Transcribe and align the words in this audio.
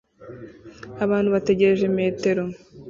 abantu 1.03 1.29
bategereje 1.35 1.85
metero 1.97 2.41